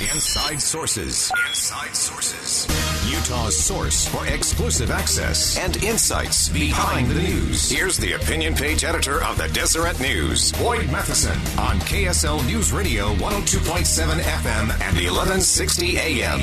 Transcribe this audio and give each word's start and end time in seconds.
Inside 0.00 0.62
Sources. 0.62 1.32
Inside 1.48 1.96
Sources. 1.96 2.66
Utah's 3.10 3.58
source 3.58 4.06
for 4.06 4.24
exclusive 4.26 4.92
access 4.92 5.58
and 5.58 5.82
insights 5.82 6.48
behind 6.48 7.10
the 7.10 7.20
news. 7.20 7.68
Here's 7.68 7.96
the 7.96 8.12
opinion 8.12 8.54
page 8.54 8.84
editor 8.84 9.24
of 9.24 9.36
the 9.38 9.48
Deseret 9.48 9.98
News, 9.98 10.52
Boyd 10.52 10.90
Matheson, 10.92 11.36
on 11.58 11.80
KSL 11.80 12.46
News 12.46 12.72
Radio 12.72 13.12
102.7 13.14 14.20
FM 14.20 14.70
and 14.70 14.96
1160 14.96 15.98
AM. 15.98 16.40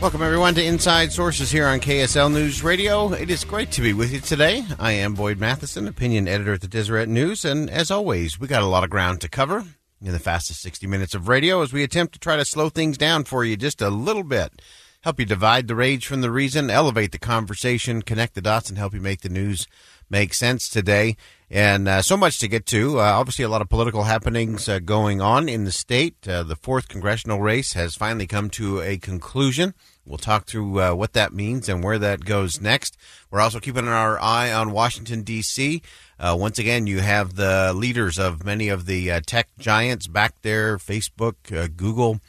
Welcome, 0.00 0.22
everyone, 0.22 0.54
to 0.54 0.64
Inside 0.64 1.12
Sources 1.12 1.50
here 1.50 1.66
on 1.66 1.80
KSL 1.80 2.32
News 2.32 2.62
Radio. 2.62 3.12
It 3.12 3.28
is 3.28 3.44
great 3.44 3.70
to 3.72 3.82
be 3.82 3.92
with 3.92 4.10
you 4.10 4.20
today. 4.20 4.64
I 4.78 4.92
am 4.92 5.12
Boyd 5.12 5.38
Matheson, 5.38 5.86
opinion 5.86 6.28
editor 6.28 6.54
at 6.54 6.62
the 6.62 6.68
Deseret 6.68 7.10
News, 7.10 7.44
and 7.44 7.68
as 7.68 7.90
always, 7.90 8.40
we 8.40 8.46
got 8.48 8.62
a 8.62 8.66
lot 8.66 8.84
of 8.84 8.90
ground 8.90 9.20
to 9.20 9.28
cover 9.28 9.64
in 10.00 10.12
the 10.12 10.18
fastest 10.18 10.62
60 10.62 10.86
minutes 10.86 11.14
of 11.14 11.28
radio 11.28 11.62
as 11.62 11.72
we 11.72 11.82
attempt 11.82 12.12
to 12.12 12.18
try 12.18 12.36
to 12.36 12.44
slow 12.44 12.68
things 12.68 12.96
down 12.96 13.24
for 13.24 13.44
you 13.44 13.56
just 13.56 13.82
a 13.82 13.90
little 13.90 14.22
bit. 14.22 14.62
Help 15.02 15.20
you 15.20 15.26
divide 15.26 15.68
the 15.68 15.76
rage 15.76 16.06
from 16.06 16.20
the 16.20 16.30
reason, 16.30 16.70
elevate 16.70 17.12
the 17.12 17.18
conversation, 17.18 18.02
connect 18.02 18.34
the 18.34 18.40
dots, 18.40 18.68
and 18.68 18.78
help 18.78 18.94
you 18.94 19.00
make 19.00 19.20
the 19.20 19.28
news 19.28 19.66
make 20.10 20.34
sense 20.34 20.68
today. 20.68 21.16
And 21.50 21.88
uh, 21.88 22.02
so 22.02 22.16
much 22.16 22.38
to 22.40 22.48
get 22.48 22.66
to. 22.66 23.00
Uh, 23.00 23.04
obviously, 23.04 23.44
a 23.44 23.48
lot 23.48 23.62
of 23.62 23.70
political 23.70 24.02
happenings 24.02 24.68
uh, 24.68 24.80
going 24.80 25.22
on 25.22 25.48
in 25.48 25.64
the 25.64 25.72
state. 25.72 26.28
Uh, 26.28 26.42
the 26.42 26.56
fourth 26.56 26.88
congressional 26.88 27.40
race 27.40 27.72
has 27.72 27.94
finally 27.94 28.26
come 28.26 28.50
to 28.50 28.82
a 28.82 28.98
conclusion. 28.98 29.72
We'll 30.04 30.18
talk 30.18 30.46
through 30.46 30.80
uh, 30.80 30.94
what 30.94 31.14
that 31.14 31.32
means 31.32 31.68
and 31.68 31.82
where 31.82 31.98
that 31.98 32.24
goes 32.24 32.60
next. 32.60 32.98
We're 33.30 33.40
also 33.40 33.60
keeping 33.60 33.88
our 33.88 34.20
eye 34.20 34.52
on 34.52 34.72
Washington, 34.72 35.22
D.C. 35.22 35.80
Uh, 36.18 36.36
once 36.38 36.58
again, 36.58 36.86
you 36.86 37.00
have 37.00 37.36
the 37.36 37.72
leaders 37.74 38.18
of 38.18 38.44
many 38.44 38.68
of 38.68 38.84
the 38.84 39.20
tech 39.22 39.48
giants 39.58 40.06
back 40.06 40.40
there 40.42 40.76
Facebook, 40.78 41.34
Google, 41.76 42.20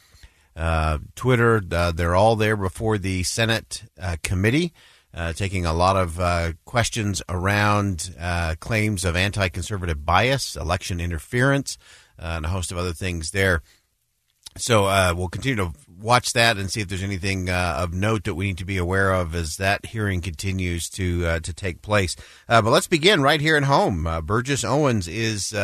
Twitter. 1.14 1.60
they're 1.60 2.14
all 2.14 2.36
there 2.36 2.56
before 2.56 2.98
the 2.98 3.22
Senate 3.22 3.84
committee 4.22 4.72
uh, 5.14 5.32
taking 5.32 5.66
a 5.66 5.72
lot 5.72 5.96
of 5.96 6.20
uh, 6.20 6.52
questions 6.64 7.22
around 7.28 8.14
uh, 8.18 8.54
claims 8.60 9.04
of 9.04 9.16
anti 9.16 9.48
conservative 9.48 10.04
bias, 10.04 10.56
election 10.56 11.00
interference, 11.00 11.78
uh, 12.18 12.34
and 12.36 12.46
a 12.46 12.50
host 12.50 12.70
of 12.70 12.78
other 12.78 12.92
things 12.92 13.30
there. 13.30 13.62
So 14.56 14.86
uh, 14.86 15.14
we'll 15.16 15.28
continue 15.28 15.56
to 15.56 15.72
watch 16.00 16.32
that 16.32 16.56
and 16.56 16.70
see 16.70 16.80
if 16.80 16.88
there's 16.88 17.02
anything 17.02 17.48
uh, 17.48 17.76
of 17.78 17.94
note 17.94 18.24
that 18.24 18.34
we 18.34 18.46
need 18.46 18.58
to 18.58 18.64
be 18.64 18.78
aware 18.78 19.12
of 19.12 19.34
as 19.34 19.56
that 19.56 19.86
hearing 19.86 20.20
continues 20.20 20.88
to 20.90 21.40
to 21.40 21.52
take 21.52 21.82
place. 21.82 22.16
but 22.48 22.64
let's 22.64 22.88
begin 22.88 23.22
right 23.22 23.40
here 23.40 23.56
at 23.56 23.64
home. 23.64 24.08
Burgess 24.24 24.64
Owens 24.64 25.06
is 25.06 25.54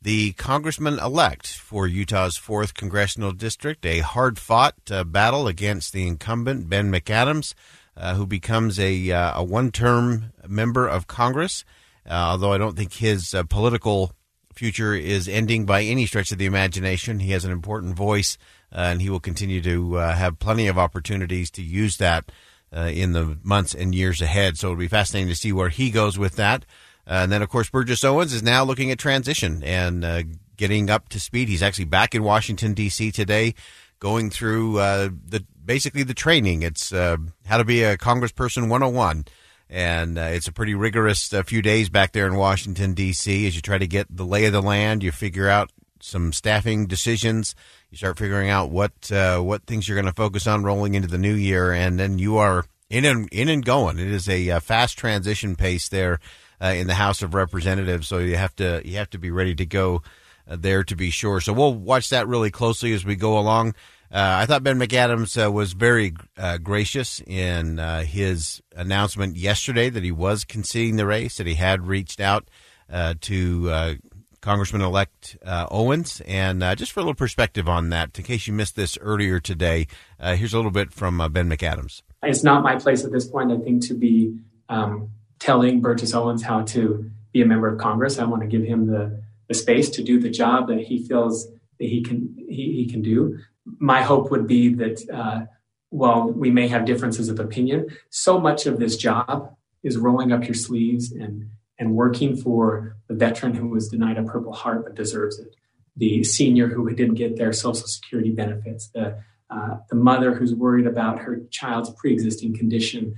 the 0.00 0.32
congressman 0.34 0.98
elect 1.00 1.48
for 1.48 1.86
Utah's 1.86 2.38
4th 2.38 2.74
congressional 2.74 3.32
district, 3.32 3.84
a 3.84 3.98
hard 4.00 4.38
fought 4.38 4.76
uh, 4.90 5.02
battle 5.02 5.48
against 5.48 5.92
the 5.92 6.06
incumbent, 6.06 6.68
Ben 6.68 6.92
McAdams 6.92 7.54
uh, 7.98 8.14
who 8.14 8.26
becomes 8.26 8.78
a, 8.78 9.10
uh, 9.10 9.40
a 9.40 9.44
one 9.44 9.72
term 9.72 10.32
member 10.46 10.86
of 10.86 11.06
Congress. 11.06 11.64
Uh, 12.08 12.12
although 12.12 12.52
I 12.52 12.58
don't 12.58 12.76
think 12.76 12.94
his 12.94 13.34
political 13.50 14.12
future 14.54 14.94
is 14.94 15.28
ending 15.28 15.66
by 15.66 15.82
any 15.82 16.06
stretch 16.06 16.32
of 16.32 16.38
the 16.38 16.46
imagination, 16.46 17.20
he 17.20 17.32
has 17.32 17.44
an 17.44 17.52
important 17.52 17.96
voice 17.96 18.38
and 18.70 19.02
he 19.02 19.10
will 19.10 19.20
continue 19.20 19.60
to 19.62 19.94
have 19.94 20.38
plenty 20.38 20.68
of 20.68 20.78
opportunities 20.78 21.50
to 21.50 21.62
use 21.62 21.96
that 21.98 22.30
in 22.72 23.12
the 23.12 23.38
months 23.42 23.74
and 23.74 23.94
years 23.94 24.22
ahead. 24.22 24.56
So 24.56 24.68
it'll 24.68 24.78
be 24.78 24.88
fascinating 24.88 25.28
to 25.28 25.36
see 25.36 25.52
where 25.52 25.68
he 25.68 25.90
goes 25.90 26.18
with 26.18 26.36
that. 26.36 26.64
and 27.06 27.32
then, 27.32 27.42
of 27.42 27.48
course, 27.48 27.68
Burgess 27.68 28.04
Owens 28.04 28.32
is 28.32 28.42
now 28.42 28.64
looking 28.64 28.90
at 28.90 28.98
transition 28.98 29.62
and 29.62 30.38
getting 30.56 30.90
up 30.90 31.08
to 31.10 31.20
speed. 31.20 31.48
He's 31.48 31.62
actually 31.62 31.86
back 31.86 32.14
in 32.14 32.22
Washington, 32.22 32.74
D.C. 32.74 33.10
today, 33.10 33.54
going 34.00 34.30
through 34.30 34.78
uh, 34.78 35.08
the 35.26 35.44
basically 35.68 36.02
the 36.02 36.14
training. 36.14 36.62
It's 36.62 36.94
uh, 36.94 37.18
how 37.44 37.58
to 37.58 37.64
be 37.64 37.84
a 37.84 37.98
congressperson 37.98 38.70
101. 38.70 39.26
And 39.68 40.18
uh, 40.18 40.22
it's 40.22 40.48
a 40.48 40.52
pretty 40.52 40.74
rigorous 40.74 41.32
uh, 41.32 41.42
few 41.42 41.60
days 41.60 41.90
back 41.90 42.12
there 42.12 42.26
in 42.26 42.36
Washington, 42.36 42.94
D.C. 42.94 43.46
as 43.46 43.54
you 43.54 43.60
try 43.60 43.76
to 43.76 43.86
get 43.86 44.06
the 44.10 44.24
lay 44.24 44.46
of 44.46 44.54
the 44.54 44.62
land. 44.62 45.02
You 45.02 45.12
figure 45.12 45.46
out 45.46 45.70
some 46.00 46.32
staffing 46.32 46.86
decisions. 46.86 47.54
You 47.90 47.98
start 47.98 48.16
figuring 48.16 48.48
out 48.48 48.70
what 48.70 49.12
uh, 49.12 49.40
what 49.40 49.64
things 49.66 49.86
you're 49.86 49.96
going 49.96 50.06
to 50.06 50.12
focus 50.12 50.46
on 50.46 50.64
rolling 50.64 50.94
into 50.94 51.08
the 51.08 51.18
new 51.18 51.34
year, 51.34 51.70
and 51.72 52.00
then 52.00 52.18
you 52.18 52.38
are 52.38 52.64
in 52.88 53.04
and 53.04 53.28
in 53.30 53.50
and 53.50 53.62
going. 53.62 53.98
It 53.98 54.08
is 54.08 54.26
a 54.26 54.50
uh, 54.52 54.60
fast 54.60 54.96
transition 54.96 55.54
pace 55.54 55.90
there 55.90 56.18
uh, 56.62 56.68
in 56.68 56.86
the 56.86 56.94
House 56.94 57.20
of 57.20 57.34
Representatives, 57.34 58.08
so 58.08 58.18
you 58.18 58.36
have 58.36 58.56
to 58.56 58.80
you 58.86 58.96
have 58.96 59.10
to 59.10 59.18
be 59.18 59.30
ready 59.30 59.54
to 59.56 59.66
go 59.66 60.02
there 60.46 60.82
to 60.84 60.96
be 60.96 61.10
sure. 61.10 61.42
So 61.42 61.52
we'll 61.52 61.74
watch 61.74 62.08
that 62.08 62.26
really 62.26 62.50
closely 62.50 62.94
as 62.94 63.04
we 63.04 63.16
go 63.16 63.38
along. 63.38 63.74
Uh, 64.10 64.40
I 64.40 64.46
thought 64.46 64.62
Ben 64.62 64.78
McAdams 64.78 65.42
uh, 65.42 65.52
was 65.52 65.74
very 65.74 66.14
uh, 66.38 66.56
gracious 66.58 67.20
in 67.26 67.78
uh, 67.78 68.02
his 68.04 68.62
announcement 68.74 69.36
yesterday 69.36 69.90
that 69.90 70.02
he 70.02 70.12
was 70.12 70.44
conceding 70.44 70.96
the 70.96 71.04
race, 71.04 71.36
that 71.36 71.46
he 71.46 71.54
had 71.54 71.86
reached 71.86 72.18
out 72.18 72.48
uh, 72.90 73.14
to 73.20 73.70
uh, 73.70 73.94
Congressman 74.40 74.80
elect 74.80 75.36
Owens. 75.44 76.22
And 76.26 76.62
just 76.78 76.92
for 76.92 77.00
a 77.00 77.02
little 77.02 77.14
perspective 77.14 77.68
on 77.68 77.90
that, 77.90 78.18
in 78.18 78.24
case 78.24 78.46
you 78.46 78.54
missed 78.54 78.76
this 78.76 78.96
earlier 78.98 79.40
today, 79.40 79.86
here's 80.18 80.54
a 80.54 80.56
little 80.56 80.70
bit 80.70 80.90
from 80.92 81.18
Ben 81.32 81.50
McAdams. 81.50 82.00
It's 82.22 82.42
not 82.42 82.62
my 82.62 82.76
place 82.76 83.04
at 83.04 83.12
this 83.12 83.26
point, 83.26 83.52
I 83.52 83.58
think, 83.58 83.86
to 83.88 83.94
be 83.94 84.38
um, 84.70 85.10
telling 85.38 85.80
Burgess 85.80 86.14
Owens 86.14 86.42
how 86.42 86.62
to 86.62 87.10
be 87.32 87.42
a 87.42 87.46
member 87.46 87.68
of 87.68 87.78
Congress. 87.78 88.18
I 88.18 88.24
want 88.24 88.42
to 88.42 88.48
give 88.48 88.62
him 88.62 88.86
the, 88.86 89.22
the 89.48 89.54
space 89.54 89.90
to 89.90 90.02
do 90.02 90.18
the 90.18 90.30
job 90.30 90.68
that 90.68 90.80
he 90.80 91.06
feels 91.06 91.46
that 91.78 91.86
he 91.86 92.02
can 92.02 92.34
he, 92.48 92.72
he 92.72 92.86
can 92.90 93.02
do 93.02 93.38
my 93.78 94.02
hope 94.02 94.30
would 94.30 94.46
be 94.46 94.74
that 94.74 95.08
uh, 95.12 95.46
while 95.90 96.30
we 96.30 96.50
may 96.50 96.68
have 96.68 96.84
differences 96.84 97.28
of 97.28 97.40
opinion, 97.40 97.88
so 98.10 98.38
much 98.38 98.66
of 98.66 98.78
this 98.78 98.96
job 98.96 99.54
is 99.82 99.96
rolling 99.96 100.32
up 100.32 100.44
your 100.44 100.54
sleeves 100.54 101.12
and 101.12 101.50
and 101.80 101.94
working 101.94 102.36
for 102.36 102.96
the 103.06 103.14
veteran 103.14 103.54
who 103.54 103.68
was 103.68 103.88
denied 103.88 104.18
a 104.18 104.22
Purple 104.24 104.52
Heart 104.52 104.82
but 104.84 104.96
deserves 104.96 105.38
it, 105.38 105.54
the 105.96 106.24
senior 106.24 106.66
who 106.66 106.90
didn't 106.90 107.14
get 107.14 107.36
their 107.36 107.52
Social 107.52 107.86
Security 107.86 108.30
benefits, 108.30 108.88
the 108.88 109.22
uh, 109.50 109.76
the 109.88 109.96
mother 109.96 110.34
who's 110.34 110.54
worried 110.54 110.86
about 110.86 111.20
her 111.20 111.40
child's 111.50 111.90
pre-existing 111.90 112.54
condition. 112.54 113.16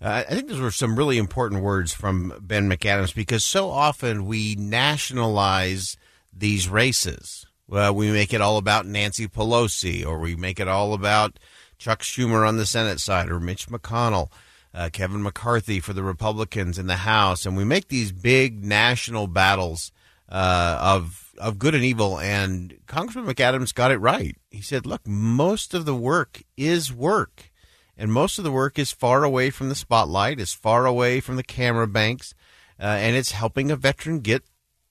Uh, 0.00 0.22
I 0.28 0.34
think 0.34 0.48
those 0.48 0.60
were 0.60 0.70
some 0.70 0.94
really 0.94 1.18
important 1.18 1.62
words 1.62 1.92
from 1.92 2.32
Ben 2.40 2.70
McAdams 2.70 3.14
because 3.14 3.42
so 3.42 3.68
often 3.68 4.26
we 4.26 4.54
nationalize 4.54 5.96
these 6.32 6.68
races 6.68 7.46
well, 7.68 7.94
we 7.94 8.10
make 8.10 8.32
it 8.32 8.40
all 8.40 8.56
about 8.56 8.86
Nancy 8.86 9.28
Pelosi, 9.28 10.04
or 10.04 10.18
we 10.18 10.34
make 10.34 10.58
it 10.58 10.68
all 10.68 10.94
about 10.94 11.38
Chuck 11.76 12.00
Schumer 12.00 12.48
on 12.48 12.56
the 12.56 12.66
Senate 12.66 12.98
side, 12.98 13.28
or 13.28 13.38
Mitch 13.38 13.68
McConnell, 13.68 14.30
uh, 14.74 14.88
Kevin 14.90 15.22
McCarthy 15.22 15.78
for 15.78 15.92
the 15.92 16.02
Republicans 16.02 16.78
in 16.78 16.86
the 16.86 16.96
House, 16.96 17.44
and 17.44 17.56
we 17.56 17.64
make 17.64 17.88
these 17.88 18.10
big 18.10 18.64
national 18.64 19.26
battles 19.26 19.92
uh, 20.30 20.78
of 20.80 21.34
of 21.38 21.58
good 21.58 21.74
and 21.74 21.84
evil. 21.84 22.18
And 22.18 22.78
Congressman 22.86 23.26
McAdams 23.26 23.74
got 23.74 23.92
it 23.92 23.98
right. 23.98 24.36
He 24.50 24.62
said, 24.62 24.86
"Look, 24.86 25.06
most 25.06 25.74
of 25.74 25.84
the 25.84 25.94
work 25.94 26.42
is 26.56 26.92
work, 26.92 27.50
and 27.98 28.10
most 28.10 28.38
of 28.38 28.44
the 28.44 28.52
work 28.52 28.78
is 28.78 28.92
far 28.92 29.24
away 29.24 29.50
from 29.50 29.68
the 29.68 29.74
spotlight, 29.74 30.40
is 30.40 30.54
far 30.54 30.86
away 30.86 31.20
from 31.20 31.36
the 31.36 31.44
camera 31.44 31.86
banks, 31.86 32.34
uh, 32.80 32.84
and 32.84 33.14
it's 33.14 33.32
helping 33.32 33.70
a 33.70 33.76
veteran 33.76 34.20
get 34.20 34.42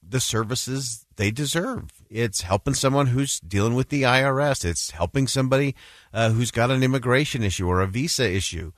the 0.08 0.20
services 0.20 1.06
they 1.16 1.32
deserve. 1.32 1.97
It's 2.10 2.42
helping 2.42 2.74
someone 2.74 3.08
who's 3.08 3.40
dealing 3.40 3.76
with 3.76 3.90
the 3.90 4.04
IRS. 4.04 4.66
It's 4.66 4.92
helping 4.92 5.28
somebody 5.28 5.76
uh, 6.14 6.32
who's 6.32 6.52
got 6.52 6.72
an 6.72 6.84
immigration 6.84 7.44
issue 7.44 7.68
or 7.68 7.82
a 7.82 7.88
visa 7.88 8.30
issue, 8.30 8.72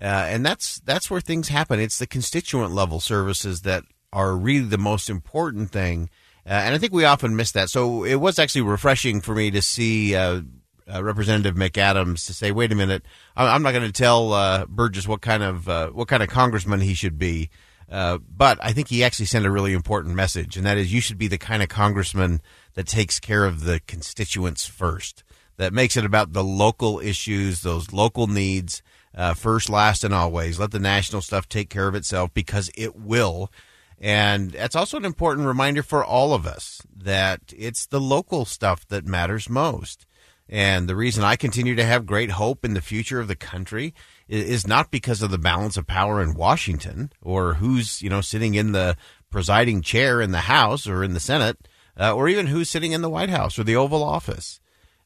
uh, 0.00 0.04
and 0.04 0.44
that's 0.44 0.80
that's 0.80 1.10
where 1.10 1.20
things 1.20 1.48
happen. 1.48 1.80
It's 1.80 1.98
the 1.98 2.06
constituent 2.06 2.72
level 2.72 3.00
services 3.00 3.62
that 3.62 3.84
are 4.12 4.36
really 4.36 4.66
the 4.66 4.78
most 4.78 5.10
important 5.10 5.70
thing, 5.70 6.10
uh, 6.46 6.50
and 6.50 6.74
I 6.74 6.78
think 6.78 6.92
we 6.92 7.04
often 7.04 7.36
miss 7.36 7.52
that. 7.52 7.70
So 7.70 8.04
it 8.04 8.16
was 8.16 8.38
actually 8.38 8.62
refreshing 8.62 9.20
for 9.20 9.34
me 9.34 9.50
to 9.50 9.62
see. 9.62 10.14
Uh, 10.14 10.42
uh, 10.88 11.02
Representative 11.02 11.56
McAdams 11.56 12.26
to 12.26 12.32
say, 12.32 12.52
"Wait 12.52 12.70
a 12.70 12.76
minute, 12.76 13.02
I'm 13.34 13.64
not 13.64 13.72
going 13.72 13.82
to 13.82 13.90
tell 13.90 14.32
uh, 14.32 14.66
Burgess 14.66 15.08
what 15.08 15.20
kind 15.20 15.42
of 15.42 15.66
what 15.92 16.06
kind 16.06 16.22
of 16.22 16.28
congressman 16.28 16.80
he 16.80 16.94
should 16.94 17.18
be." 17.18 17.50
Uh, 17.90 18.18
but 18.36 18.58
I 18.60 18.72
think 18.72 18.88
he 18.88 19.04
actually 19.04 19.26
sent 19.26 19.46
a 19.46 19.50
really 19.50 19.72
important 19.72 20.14
message, 20.14 20.56
and 20.56 20.66
that 20.66 20.76
is 20.76 20.92
you 20.92 21.00
should 21.00 21.18
be 21.18 21.28
the 21.28 21.38
kind 21.38 21.62
of 21.62 21.68
congressman 21.68 22.40
that 22.76 22.86
takes 22.86 23.18
care 23.18 23.44
of 23.44 23.64
the 23.64 23.80
constituents 23.88 24.66
first, 24.66 25.24
that 25.56 25.72
makes 25.72 25.96
it 25.96 26.04
about 26.04 26.32
the 26.32 26.44
local 26.44 27.00
issues, 27.00 27.62
those 27.62 27.92
local 27.92 28.26
needs, 28.28 28.82
uh, 29.14 29.34
first, 29.34 29.68
last, 29.68 30.04
and 30.04 30.14
always. 30.14 30.60
Let 30.60 30.70
the 30.70 30.78
national 30.78 31.22
stuff 31.22 31.48
take 31.48 31.70
care 31.70 31.88
of 31.88 31.94
itself 31.94 32.32
because 32.34 32.70
it 32.76 32.94
will. 32.94 33.50
And 33.98 34.50
that's 34.50 34.76
also 34.76 34.98
an 34.98 35.06
important 35.06 35.46
reminder 35.46 35.82
for 35.82 36.04
all 36.04 36.34
of 36.34 36.46
us 36.46 36.82
that 36.94 37.40
it's 37.56 37.86
the 37.86 38.00
local 38.00 38.44
stuff 38.44 38.86
that 38.88 39.06
matters 39.06 39.48
most. 39.48 40.06
And 40.48 40.86
the 40.88 40.94
reason 40.94 41.24
I 41.24 41.34
continue 41.34 41.74
to 41.74 41.84
have 41.84 42.06
great 42.06 42.32
hope 42.32 42.64
in 42.64 42.74
the 42.74 42.80
future 42.80 43.18
of 43.18 43.26
the 43.26 43.34
country 43.34 43.94
is 44.28 44.66
not 44.66 44.90
because 44.90 45.22
of 45.22 45.30
the 45.30 45.38
balance 45.38 45.76
of 45.76 45.86
power 45.86 46.22
in 46.22 46.34
Washington 46.34 47.10
or 47.22 47.54
who's, 47.54 48.02
you 48.02 48.10
know, 48.10 48.20
sitting 48.20 48.54
in 48.54 48.72
the 48.72 48.96
presiding 49.30 49.82
chair 49.82 50.20
in 50.20 50.30
the 50.30 50.40
House 50.40 50.86
or 50.86 51.02
in 51.02 51.14
the 51.14 51.20
Senate, 51.20 51.66
uh, 51.98 52.14
or 52.14 52.28
even 52.28 52.46
who's 52.48 52.70
sitting 52.70 52.92
in 52.92 53.02
the 53.02 53.10
White 53.10 53.30
House 53.30 53.58
or 53.58 53.64
the 53.64 53.76
Oval 53.76 54.02
Office. 54.02 54.60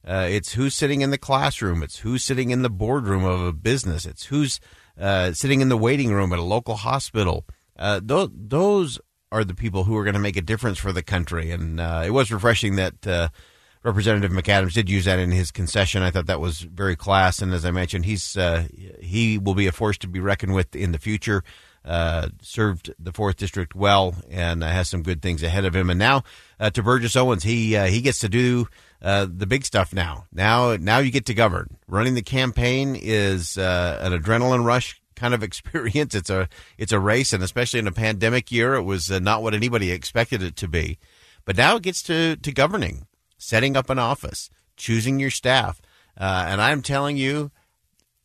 Uh, 0.06 0.26
it's 0.30 0.54
who's 0.54 0.74
sitting 0.74 1.02
in 1.02 1.10
the 1.10 1.18
classroom. 1.18 1.82
It's 1.82 1.98
who's 1.98 2.24
sitting 2.24 2.50
in 2.50 2.62
the 2.62 2.70
boardroom 2.70 3.24
of 3.24 3.42
a 3.42 3.52
business. 3.52 4.06
It's 4.06 4.26
who's 4.26 4.58
uh, 4.98 5.32
sitting 5.32 5.60
in 5.60 5.68
the 5.68 5.76
waiting 5.76 6.12
room 6.12 6.32
at 6.32 6.38
a 6.38 6.42
local 6.42 6.76
hospital. 6.76 7.44
Uh, 7.78 8.00
those, 8.02 8.30
those 8.32 8.98
are 9.30 9.44
the 9.44 9.54
people 9.54 9.84
who 9.84 9.96
are 9.96 10.04
going 10.04 10.14
to 10.14 10.20
make 10.20 10.36
a 10.36 10.42
difference 10.42 10.78
for 10.78 10.92
the 10.92 11.02
country. 11.02 11.50
And 11.50 11.80
uh, 11.80 12.02
it 12.06 12.10
was 12.10 12.32
refreshing 12.32 12.76
that 12.76 13.06
uh, 13.06 13.28
Representative 13.82 14.32
McAdams 14.32 14.72
did 14.72 14.88
use 14.88 15.04
that 15.04 15.18
in 15.18 15.30
his 15.30 15.50
concession. 15.50 16.02
I 16.02 16.10
thought 16.10 16.26
that 16.26 16.40
was 16.40 16.60
very 16.60 16.96
class. 16.96 17.42
And 17.42 17.52
as 17.52 17.66
I 17.66 17.70
mentioned, 17.70 18.06
he's 18.06 18.36
he 19.00 19.38
will 19.38 19.54
be 19.54 19.66
a 19.66 19.72
force 19.72 19.98
to 19.98 20.08
be 20.08 20.20
reckoned 20.20 20.54
with 20.54 20.74
in 20.74 20.92
the 20.92 20.98
future 20.98 21.44
uh, 21.84 22.28
served 22.42 22.92
the 22.98 23.12
fourth 23.12 23.36
district 23.36 23.74
well 23.74 24.14
and 24.28 24.62
uh, 24.62 24.68
has 24.68 24.88
some 24.88 25.02
good 25.02 25.22
things 25.22 25.42
ahead 25.42 25.64
of 25.64 25.74
him. 25.74 25.90
And 25.90 25.98
now 25.98 26.24
uh, 26.58 26.70
to 26.70 26.82
Burgess 26.82 27.16
Owens, 27.16 27.42
he 27.42 27.76
uh, 27.76 27.86
he 27.86 28.00
gets 28.00 28.18
to 28.20 28.28
do 28.28 28.68
uh, 29.02 29.26
the 29.30 29.46
big 29.46 29.64
stuff 29.64 29.92
now. 29.92 30.26
Now 30.32 30.76
now 30.76 30.98
you 30.98 31.10
get 31.10 31.26
to 31.26 31.34
govern. 31.34 31.78
Running 31.86 32.14
the 32.14 32.22
campaign 32.22 32.96
is 33.00 33.56
uh, 33.56 33.98
an 34.02 34.12
adrenaline 34.12 34.64
rush 34.64 35.00
kind 35.16 35.34
of 35.34 35.42
experience. 35.42 36.14
It's 36.14 36.30
a 36.30 36.48
it's 36.76 36.92
a 36.92 37.00
race, 37.00 37.32
and 37.32 37.42
especially 37.42 37.80
in 37.80 37.86
a 37.86 37.92
pandemic 37.92 38.52
year, 38.52 38.74
it 38.74 38.82
was 38.82 39.10
not 39.10 39.42
what 39.42 39.54
anybody 39.54 39.90
expected 39.90 40.42
it 40.42 40.56
to 40.56 40.68
be. 40.68 40.98
But 41.44 41.56
now 41.56 41.76
it 41.76 41.82
gets 41.82 42.02
to 42.04 42.36
to 42.36 42.52
governing, 42.52 43.06
setting 43.38 43.76
up 43.76 43.88
an 43.88 43.98
office, 43.98 44.50
choosing 44.76 45.18
your 45.18 45.30
staff, 45.30 45.80
and 46.16 46.60
I'm 46.60 46.82
telling 46.82 47.16
you 47.16 47.50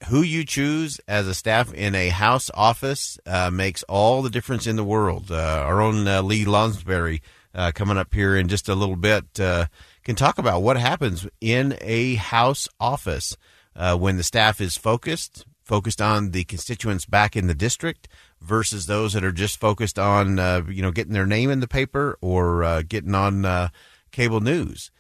who 0.08 0.22
you 0.22 0.46
choose 0.46 1.00
as 1.08 1.28
a 1.28 1.34
staff 1.34 1.74
in 1.74 1.96
a 1.96 2.10
house 2.10 2.52
office 2.54 3.18
uh, 3.26 3.50
makes 3.52 3.84
all 3.84 4.22
the 4.22 4.30
difference 4.30 4.68
in 4.68 4.76
the 4.76 4.84
world. 4.84 5.32
Uh, 5.32 5.64
our 5.66 5.82
own 5.82 6.08
uh, 6.08 6.22
Lee 6.22 6.46
Lonsberry 6.46 7.22
uh, 7.54 7.72
coming 7.74 7.98
up 7.98 8.14
here 8.14 8.36
in 8.36 8.48
just 8.48 8.70
a 8.70 8.76
little 8.76 8.96
bit 8.96 9.40
uh, 9.40 9.66
can 10.04 10.16
talk 10.16 10.38
about 10.38 10.62
what 10.62 10.78
happens 10.78 11.28
in 11.42 11.76
a 11.82 12.16
house 12.16 12.68
office 12.80 13.36
uh, 13.76 13.98
when 13.98 14.18
the 14.18 14.24
staff 14.24 14.62
is 14.62 14.78
focused, 14.78 15.46
focused 15.64 16.02
on 16.02 16.32
the 16.32 16.44
constituents 16.44 17.06
back 17.06 17.36
in 17.36 17.48
the 17.48 17.56
district 17.56 18.08
versus 18.40 18.86
those 18.86 19.14
that 19.14 19.24
are 19.24 19.32
just 19.32 19.60
focused 19.60 19.98
on 19.98 20.38
you 20.70 20.84
know 20.84 20.92
getting 20.92 21.14
their 21.14 21.26
name 21.26 21.50
in 21.50 21.62
the 21.62 21.68
paper 21.68 22.18
or 22.22 22.84
getting 22.84 23.16
on 23.16 23.72
cable 24.12 24.40
news. 24.40 24.92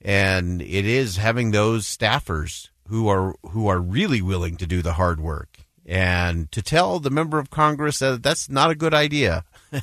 And 0.00 0.62
it 0.62 0.84
is 0.84 1.16
having 1.16 1.50
those 1.50 1.84
staffers 1.84 2.70
who 2.88 3.08
are 3.08 3.34
who 3.50 3.68
are 3.68 3.80
really 3.80 4.22
willing 4.22 4.56
to 4.56 4.66
do 4.66 4.82
the 4.82 4.94
hard 4.94 5.20
work 5.20 5.58
and 5.86 6.50
to 6.52 6.62
tell 6.62 7.00
the 7.00 7.10
member 7.10 7.38
of 7.38 7.50
Congress 7.50 7.98
that 7.98 8.22
that's 8.22 8.48
not 8.48 8.70
a 8.70 8.74
good 8.74 8.94
idea, 8.94 9.44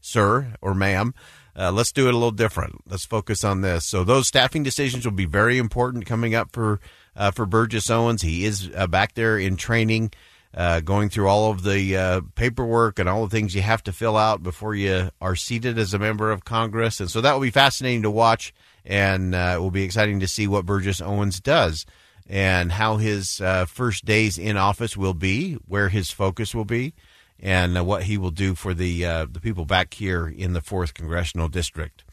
sir 0.00 0.54
or 0.60 0.74
ma'am. 0.74 1.14
Uh, 1.54 1.70
let's 1.70 1.92
do 1.92 2.06
it 2.06 2.14
a 2.14 2.16
little 2.16 2.30
different. 2.30 2.80
Let's 2.86 3.04
focus 3.04 3.44
on 3.44 3.60
this. 3.60 3.84
So 3.84 4.04
those 4.04 4.26
staffing 4.26 4.62
decisions 4.62 5.04
will 5.04 5.12
be 5.12 5.26
very 5.26 5.58
important 5.58 6.06
coming 6.06 6.34
up 6.34 6.50
for 6.52 6.80
uh, 7.14 7.30
for 7.30 7.44
Burgess 7.44 7.90
Owens. 7.90 8.22
He 8.22 8.44
is 8.44 8.70
uh, 8.74 8.86
back 8.86 9.14
there 9.14 9.38
in 9.38 9.56
training, 9.56 10.12
uh, 10.54 10.80
going 10.80 11.10
through 11.10 11.28
all 11.28 11.50
of 11.50 11.62
the 11.62 11.96
uh, 11.96 12.20
paperwork 12.36 12.98
and 12.98 13.06
all 13.06 13.24
the 13.24 13.30
things 13.30 13.54
you 13.54 13.60
have 13.60 13.82
to 13.82 13.92
fill 13.92 14.16
out 14.16 14.42
before 14.42 14.74
you 14.74 15.10
are 15.20 15.36
seated 15.36 15.78
as 15.78 15.92
a 15.92 15.98
member 15.98 16.30
of 16.30 16.44
Congress. 16.44 17.00
And 17.00 17.10
so 17.10 17.20
that 17.20 17.34
will 17.34 17.40
be 17.40 17.50
fascinating 17.50 18.02
to 18.02 18.10
watch, 18.10 18.54
and 18.86 19.34
uh, 19.34 19.52
it 19.56 19.60
will 19.60 19.70
be 19.70 19.82
exciting 19.82 20.20
to 20.20 20.28
see 20.28 20.46
what 20.46 20.64
Burgess 20.64 21.02
Owens 21.02 21.38
does 21.38 21.84
and 22.28 22.72
how 22.72 22.96
his 22.96 23.40
uh, 23.40 23.66
first 23.66 24.04
days 24.04 24.38
in 24.38 24.56
office 24.56 24.96
will 24.96 25.14
be, 25.14 25.54
where 25.66 25.88
his 25.88 26.10
focus 26.10 26.54
will 26.54 26.64
be, 26.64 26.94
and 27.40 27.76
uh, 27.76 27.84
what 27.84 28.04
he 28.04 28.16
will 28.16 28.30
do 28.30 28.54
for 28.54 28.72
the 28.72 29.04
uh, 29.04 29.26
the 29.30 29.40
people 29.40 29.64
back 29.64 29.94
here 29.94 30.28
in 30.28 30.52
the 30.52 30.60
fourth 30.60 30.94
congressional 30.94 31.48
district. 31.48 32.04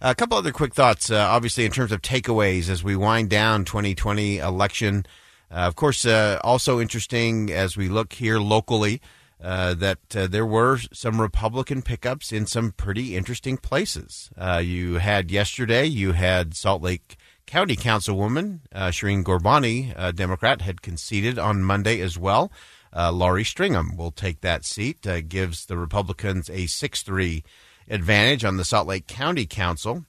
A 0.00 0.14
couple 0.14 0.36
other 0.36 0.52
quick 0.52 0.74
thoughts, 0.74 1.10
uh, 1.10 1.16
obviously 1.16 1.64
in 1.64 1.70
terms 1.70 1.92
of 1.92 2.02
takeaways 2.02 2.68
as 2.68 2.84
we 2.84 2.96
wind 2.96 3.30
down 3.30 3.64
2020 3.64 4.38
election. 4.38 5.06
Uh, 5.50 5.54
of 5.54 5.76
course, 5.76 6.04
uh, 6.04 6.38
also 6.42 6.80
interesting 6.80 7.50
as 7.50 7.76
we 7.76 7.88
look 7.88 8.14
here 8.14 8.38
locally. 8.38 9.00
that 9.40 9.98
there 10.10 10.46
were 10.46 10.78
some 10.92 11.20
Republican 11.20 11.80
pickups 11.80 12.32
in 12.32 12.46
some 12.46 12.72
pretty 12.72 13.16
interesting 13.16 13.56
places. 13.56 14.30
you 14.60 14.94
had 14.94 15.30
yesterday, 15.30 15.86
you 15.86 16.12
had 16.12 16.54
Salt 16.54 16.82
Lake 16.82 17.16
County 17.46 17.76
Councilwoman 17.76 18.60
uh, 18.72 18.88
Shireen 18.88 19.22
Ghorbani, 19.22 19.92
a 19.96 20.12
Democrat, 20.12 20.62
had 20.62 20.82
conceded 20.82 21.38
on 21.38 21.62
Monday 21.62 22.00
as 22.00 22.18
well. 22.18 22.50
Uh, 22.94 23.10
Laurie 23.12 23.44
Stringham 23.44 23.96
will 23.96 24.10
take 24.10 24.40
that 24.40 24.64
seat, 24.64 25.06
uh, 25.06 25.20
gives 25.20 25.66
the 25.66 25.76
Republicans 25.76 26.48
a 26.48 26.66
6 26.66 27.02
3 27.02 27.44
advantage 27.88 28.44
on 28.44 28.56
the 28.56 28.64
Salt 28.64 28.86
Lake 28.86 29.06
County 29.06 29.46
Council. 29.46 30.04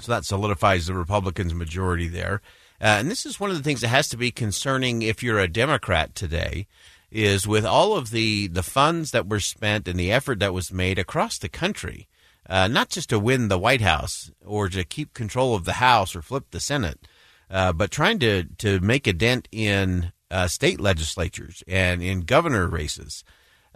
So 0.00 0.12
that 0.12 0.24
solidifies 0.24 0.86
the 0.86 0.94
Republicans' 0.94 1.54
majority 1.54 2.08
there. 2.08 2.40
Uh, 2.80 2.96
and 2.98 3.10
this 3.10 3.26
is 3.26 3.38
one 3.38 3.50
of 3.50 3.56
the 3.56 3.62
things 3.62 3.82
that 3.82 3.88
has 3.88 4.08
to 4.08 4.16
be 4.16 4.30
concerning 4.30 5.02
if 5.02 5.22
you're 5.22 5.38
a 5.38 5.46
Democrat 5.46 6.14
today, 6.14 6.66
is 7.10 7.46
with 7.46 7.66
all 7.66 7.96
of 7.96 8.10
the, 8.10 8.48
the 8.48 8.62
funds 8.62 9.10
that 9.10 9.28
were 9.28 9.40
spent 9.40 9.86
and 9.86 10.00
the 10.00 10.10
effort 10.10 10.38
that 10.38 10.54
was 10.54 10.72
made 10.72 10.98
across 10.98 11.36
the 11.36 11.48
country 11.48 12.08
uh, 12.50 12.66
not 12.66 12.90
just 12.90 13.08
to 13.10 13.18
win 13.18 13.46
the 13.46 13.58
White 13.58 13.80
House 13.80 14.32
or 14.44 14.68
to 14.68 14.82
keep 14.82 15.14
control 15.14 15.54
of 15.54 15.64
the 15.64 15.74
House 15.74 16.16
or 16.16 16.20
flip 16.20 16.46
the 16.50 16.58
Senate, 16.58 17.06
uh, 17.48 17.72
but 17.72 17.92
trying 17.92 18.18
to, 18.18 18.44
to 18.58 18.80
make 18.80 19.06
a 19.06 19.12
dent 19.12 19.46
in 19.52 20.12
uh, 20.32 20.48
state 20.48 20.80
legislatures 20.80 21.62
and 21.68 22.02
in 22.02 22.22
governor 22.22 22.66
races. 22.66 23.22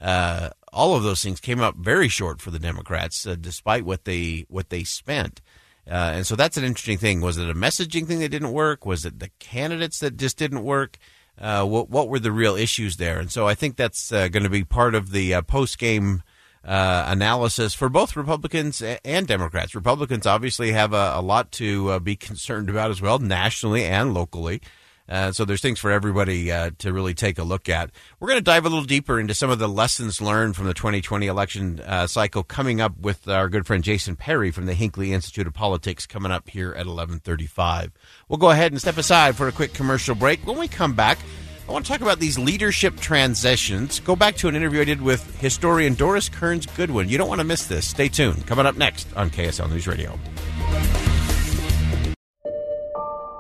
Uh, 0.01 0.51
all 0.73 0.97
of 0.97 1.05
those 1.05 1.23
things 1.23 1.39
came 1.41 1.61
up 1.61 1.77
very 1.77 2.09
short 2.09 2.43
for 2.43 2.51
the 2.51 2.59
Democrats, 2.59 3.25
uh, 3.27 3.37
despite 3.41 3.85
what 3.85 4.05
they 4.05 4.45
what 4.49 4.71
they 4.71 4.83
spent. 4.83 5.41
Uh, 5.89 6.11
and 6.15 6.27
so 6.27 6.35
that's 6.35 6.57
an 6.57 6.65
interesting 6.65 6.99
thing. 6.99 7.21
Was 7.21 7.39
it 7.39 7.49
a 7.49 7.55
messaging 7.55 8.09
thing 8.09 8.19
that 8.19 8.31
didn't 8.31 8.53
work? 8.53 8.85
Was 8.85 9.05
it 9.05 9.21
the 9.21 9.31
candidates 9.39 10.01
that 10.01 10.17
just 10.17 10.37
didn't 10.37 10.65
work? 10.65 10.99
what, 11.37 11.91
what 11.91 12.09
were 12.09 12.19
the 12.19 12.33
real 12.33 12.57
issues 12.57 12.97
there? 12.97 13.21
And 13.21 13.31
so 13.31 13.47
I 13.47 13.55
think 13.55 13.77
that's 13.77 14.11
going 14.11 14.43
to 14.43 14.49
be 14.49 14.65
part 14.65 14.95
of 14.95 15.13
the 15.13 15.41
post 15.43 15.79
game 15.79 16.23
uh, 16.65 17.05
analysis 17.09 17.75
for 17.75 17.89
both 17.89 18.17
Republicans 18.17 18.83
and 18.83 19.27
Democrats. 19.27 19.75
Republicans 19.75 20.27
obviously 20.27 20.73
have 20.73 20.93
a, 20.93 21.13
a 21.17 21.23
lot 21.23 21.53
to 21.53 21.91
uh, 21.91 21.99
be 21.99 22.17
concerned 22.17 22.71
about 22.71 22.91
as 22.91 23.03
well, 23.03 23.19
nationally 23.19 23.85
and 23.85 24.15
locally. 24.15 24.61
Uh, 25.07 25.33
so 25.33 25.45
there's 25.45 25.61
things 25.61 25.79
for 25.79 25.91
everybody 25.91 26.51
uh, 26.51 26.71
to 26.79 26.93
really 26.93 27.13
take 27.13 27.39
a 27.39 27.43
look 27.43 27.69
at. 27.69 27.91
We're 28.19 28.29
going 28.29 28.39
to 28.39 28.45
dive 28.45 28.65
a 28.65 28.71
little 28.71 28.87
deeper 28.87 29.21
into 29.21 29.35
some 29.35 29.51
of 29.51 29.59
the 29.59 29.69
lessons 29.69 30.23
learned 30.23 30.57
from 30.57 30.67
the 30.67 30.73
2020 30.73 31.27
election 31.27 31.81
uh, 31.81 32.07
cycle 32.07 32.43
coming 32.43 32.81
up 32.81 32.99
with 32.99 33.29
our 33.29 33.51
good 33.51 33.67
friend 33.67 33.85
Jason 33.85 34.17
Perry 34.17 34.51
from 34.51 34.65
the 34.65 34.73
Hinckley 34.73 35.13
Institute 35.13 35.47
of 35.47 35.53
Politics 35.53 36.07
coming 36.07 36.33
up 36.33 36.49
here 36.49 36.71
at 36.71 36.87
1135. 36.87 37.93
We'll 38.29 38.39
go 38.39 38.51
ahead 38.51 38.73
and 38.73 38.81
step 38.81 38.97
aside 38.97 39.37
for 39.37 39.47
a 39.47 39.53
quick 39.53 39.75
commercial 39.75 40.15
break. 40.15 40.47
When 40.47 40.59
we 40.59 40.69
come 40.69 40.95
back, 40.95 41.19
I 41.67 41.73
want 41.73 41.87
to 41.87 41.91
talk 41.93 42.03
about 42.03 42.19
these 42.19 42.39
leadership 42.39 42.97
transitions. 43.01 43.99
Go 44.01 44.15
back 44.15 44.37
to 44.37 44.49
an 44.49 44.55
interview 44.55 44.83
I 44.83 44.85
did 44.85 45.01
with 45.01 45.41
historian 45.41 45.95
Doris 45.95 46.29
Kearns 46.29 46.67
Goodwin. 46.67 47.09
You 47.09 47.17
don't 47.17 47.29
want 47.29 47.41
to 47.41 47.45
miss 47.45 47.67
this. 47.67 47.89
Stay 47.89 48.09
tuned. 48.09 48.47
Coming 48.47 48.67
up 48.67 48.77
next 48.77 49.09
on 49.17 49.31
KSL 49.31 49.71
News 49.71 49.87
Radio. 49.87 50.19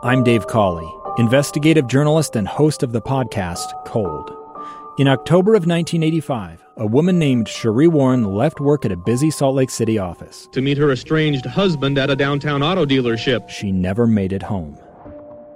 I'm 0.03 0.25
Dave 0.25 0.47
Cawley, 0.47 0.91
investigative 1.19 1.87
journalist 1.87 2.35
and 2.35 2.49
host 2.49 2.83
of 2.83 2.93
the 2.93 3.03
podcast 3.03 3.85
Cold. 3.85 4.31
In 4.99 5.07
October 5.09 5.55
of 5.55 5.67
1985, 5.67 6.65
a 6.79 6.87
woman 6.87 7.19
named 7.19 7.47
Sheree 7.47 7.89
Warren 7.89 8.25
left 8.25 8.59
work 8.59 8.85
at 8.87 8.93
a 8.93 8.97
busy 8.97 9.31
Salt 9.31 9.55
Lake 9.55 9.71
City 9.71 9.99
office 9.99 10.49
to 10.53 10.63
meet 10.63 10.79
her 10.79 10.91
estranged 10.91 11.45
husband 11.45 11.99
at 11.99 12.11
a 12.11 12.17
downtown 12.17 12.63
auto 12.63 12.87
dealership. 12.87 13.51
She 13.51 13.71
never 13.71 14.07
made 14.07 14.33
it 14.33 14.43
home. 14.43 14.79